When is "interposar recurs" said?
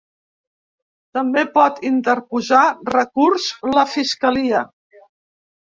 1.91-3.49